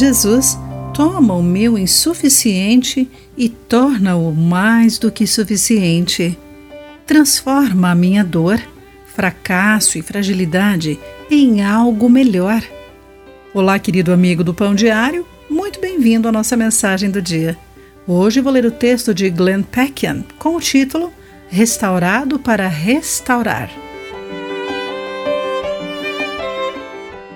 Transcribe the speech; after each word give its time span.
Jesus 0.00 0.58
toma 0.94 1.34
o 1.34 1.42
meu 1.42 1.76
insuficiente 1.76 3.06
e 3.36 3.50
torna-o 3.50 4.34
mais 4.34 4.98
do 4.98 5.12
que 5.12 5.26
suficiente. 5.26 6.38
Transforma 7.06 7.90
a 7.90 7.94
minha 7.94 8.24
dor, 8.24 8.58
fracasso 9.14 9.98
e 9.98 10.02
fragilidade 10.02 10.98
em 11.30 11.62
algo 11.62 12.08
melhor. 12.08 12.62
Olá, 13.52 13.78
querido 13.78 14.10
amigo 14.10 14.42
do 14.42 14.54
Pão 14.54 14.74
Diário, 14.74 15.26
muito 15.50 15.78
bem-vindo 15.78 16.26
à 16.26 16.32
nossa 16.32 16.56
mensagem 16.56 17.10
do 17.10 17.20
dia. 17.20 17.58
Hoje 18.08 18.40
vou 18.40 18.54
ler 18.54 18.64
o 18.64 18.70
texto 18.70 19.12
de 19.12 19.28
Glenn 19.28 19.62
Peckian 19.62 20.24
com 20.38 20.56
o 20.56 20.60
título 20.60 21.12
Restaurado 21.50 22.38
para 22.38 22.66
Restaurar. 22.68 23.70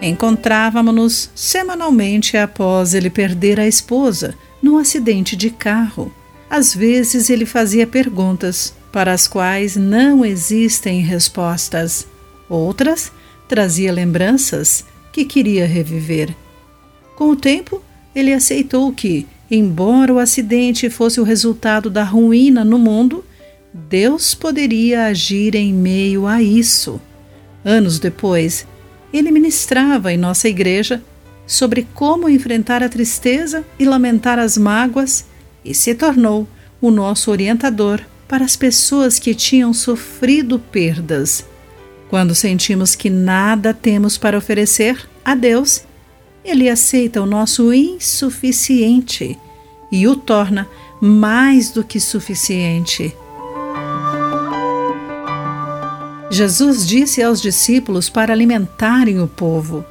Encontrávamos-nos 0.07 1.31
semanalmente 1.35 2.37
após 2.37 2.93
ele 2.93 3.09
perder 3.09 3.59
a 3.59 3.67
esposa 3.67 4.35
num 4.63 4.77
acidente 4.77 5.35
de 5.35 5.49
carro. 5.49 6.13
Às 6.51 6.75
vezes 6.75 7.31
ele 7.31 7.47
fazia 7.47 7.87
perguntas 7.87 8.75
para 8.93 9.15
as 9.15 9.27
quais 9.27 9.77
não 9.77 10.23
existem 10.23 11.01
respostas. 11.01 12.07
Outras 12.51 13.11
trazia 13.49 13.91
lembranças 13.91 14.85
que 15.11 15.25
queria 15.25 15.67
reviver. 15.67 16.37
Com 17.17 17.31
o 17.31 17.37
tempo, 17.37 17.83
ele 18.15 18.35
aceitou 18.35 18.93
que, 18.93 19.27
embora 19.51 20.13
o 20.13 20.19
acidente 20.19 20.91
fosse 20.91 21.19
o 21.19 21.25
resultado 21.25 21.89
da 21.89 22.05
ruína 22.05 22.63
no 22.63 22.79
mundo, 22.79 23.25
Deus 23.73 24.35
poderia 24.35 25.07
agir 25.07 25.55
em 25.55 25.73
meio 25.73 26.27
a 26.27 26.43
isso. 26.43 27.01
Anos 27.65 27.99
depois, 27.99 28.67
ele 29.15 29.31
ministrava 29.31 30.13
em 30.13 30.17
nossa 30.17 30.49
igreja 30.49 31.01
sobre 31.47 31.87
como 31.95 32.29
enfrentar 32.29 32.83
a 32.83 32.89
tristeza 32.89 33.65
e 33.79 33.85
lamentar 33.85 34.41
as 34.41 34.59
mágoas 34.59 35.25
e 35.65 35.73
se 35.73 35.95
tornou 35.95 36.49
o 36.81 36.91
nosso 36.91 37.31
orientador 37.31 38.01
para 38.27 38.45
as 38.45 38.57
pessoas 38.57 39.21
que 39.21 39.33
tinham 39.33 39.73
sofrido 39.73 40.59
perdas. 40.59 41.47
Quando 42.11 42.35
sentimos 42.35 42.97
que 42.97 43.09
nada 43.09 43.73
temos 43.73 44.19
para 44.19 44.37
oferecer 44.37 45.09
a 45.25 45.37
Deus, 45.37 45.85
Ele 46.45 46.69
aceita 46.69 47.23
o 47.23 47.27
nosso 47.27 47.73
insuficiente 47.73 49.39
e 49.93 50.09
o 50.09 50.17
torna 50.17 50.69
mais 51.01 51.71
do 51.71 51.85
que 51.85 52.01
suficiente. 52.01 53.15
Jesus 56.35 56.85
disse 56.85 57.23
aos 57.23 57.41
discípulos 57.41 58.11
para 58.11 58.33
alimentarem 58.33 59.21
o 59.21 59.29
povo. 59.29 59.85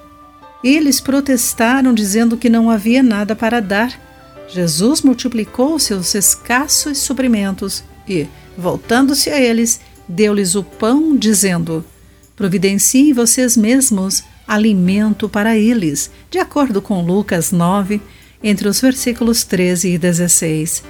Eles 0.61 1.00
protestaram, 1.00 1.94
dizendo 1.94 2.35
que 2.35 2.50
não 2.50 2.69
havia 2.69 3.02
nada 3.02 3.33
para 3.33 3.61
dar. 3.61 3.97
Jesus 4.50 5.02
multiplicou 5.02 5.80
seus 5.80 6.13
escassos 6.13 6.97
suprimentos 6.97 7.81
e, 8.05 8.27
voltando-se 8.58 9.30
a 9.30 9.39
eles, 9.39 9.80
deu-lhes 10.05 10.53
o 10.53 10.66
pão, 10.66 11.16
dizendo: 11.16 11.85
Providenciem 12.35 13.13
vocês 13.13 13.55
mesmos 13.55 14.22
alimento 14.45 15.30
para 15.30 15.57
eles, 15.57 16.11
de 16.30 16.39
acordo 16.39 16.81
com 16.81 17.02
Lucas 17.05 17.53
9, 17.53 18.02
entre 18.44 18.67
os 18.67 18.81
versículos 18.81 19.45
13 19.45 19.94
e 19.94 19.97
16. 19.97 20.83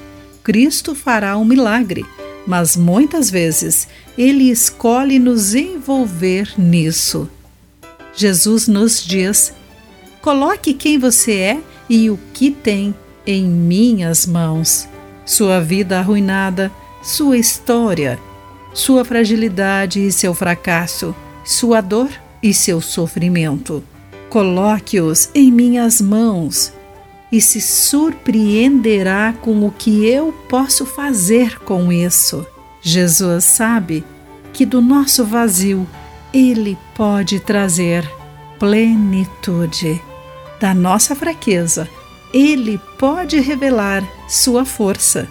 Cristo 0.43 0.95
fará 0.95 1.38
um 1.38 1.45
milagre 1.45 2.03
mas 2.45 2.75
muitas 2.75 3.30
vezes 3.30 3.88
ele 4.17 4.49
escolhe 4.49 5.19
nos 5.19 5.55
envolver 5.55 6.53
nisso. 6.58 7.30
Jesus 8.16 8.67
nos 8.67 9.03
diz: 9.03 9.53
coloque 10.22 10.73
quem 10.73 10.97
você 10.97 11.33
é 11.33 11.61
e 11.89 12.09
o 12.09 12.19
que 12.33 12.52
tem 12.52 12.94
em 13.25 13.45
minhas 13.45 14.25
mãos. 14.25 14.88
Sua 15.25 15.59
vida 15.61 16.00
arruinada, 16.00 16.72
sua 17.02 17.38
história, 17.38 18.19
sua 18.73 19.06
fragilidade 19.06 20.06
e 20.06 20.12
seu 20.12 20.34
fracasso, 20.34 21.16
sua 21.46 21.81
dor 21.81 22.09
e 22.41 22.53
seu 22.53 22.81
sofrimento. 22.81 23.84
Coloque-os 24.29 25.29
em 25.34 25.51
minhas 25.51 26.01
mãos 26.01 26.73
e 27.33 27.41
se 27.41 27.59
surpreenderá 27.59 29.33
com 29.41 29.66
o 29.66 29.71
que 29.71 30.05
eu 30.05 30.31
posso 30.47 30.85
fazer 30.85 31.57
com 31.61 31.91
isso. 31.91 32.45
Jesus 32.79 33.44
sabe 33.44 34.03
que 34.53 34.67
do 34.67 34.79
nosso 34.79 35.25
vazio 35.25 35.89
Ele 36.31 36.77
pode 36.93 37.39
trazer 37.39 38.07
plenitude. 38.59 39.99
Da 40.59 40.75
nossa 40.75 41.16
fraqueza, 41.16 41.89
Ele 42.31 42.79
pode 42.99 43.39
revelar 43.39 44.07
sua 44.29 44.63
força. 44.63 45.27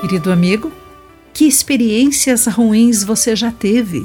Querido 0.00 0.32
amigo, 0.32 0.72
que 1.32 1.44
experiências 1.44 2.46
ruins 2.46 3.04
você 3.04 3.36
já 3.36 3.52
teve? 3.52 4.04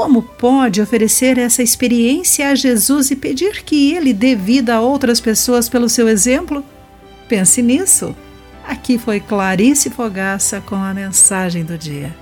Como 0.00 0.22
pode 0.22 0.80
oferecer 0.80 1.36
essa 1.36 1.62
experiência 1.62 2.48
a 2.48 2.54
Jesus 2.54 3.10
e 3.10 3.16
pedir 3.16 3.62
que 3.62 3.92
ele 3.92 4.14
dê 4.14 4.34
vida 4.34 4.76
a 4.76 4.80
outras 4.80 5.20
pessoas 5.20 5.68
pelo 5.68 5.90
seu 5.90 6.08
exemplo? 6.08 6.64
Pense 7.28 7.60
nisso. 7.60 8.16
Aqui 8.66 8.96
foi 8.96 9.20
Clarice 9.20 9.90
Fogaça 9.90 10.58
com 10.62 10.74
a 10.74 10.94
mensagem 10.94 11.66
do 11.66 11.76
dia. 11.76 12.16